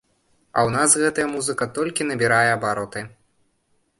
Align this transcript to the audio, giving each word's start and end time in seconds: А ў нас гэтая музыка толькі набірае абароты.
А 0.59 0.61
ў 0.67 0.69
нас 0.75 0.95
гэтая 1.01 1.25
музыка 1.33 1.67
толькі 1.77 2.07
набірае 2.11 2.49
абароты. 2.57 3.05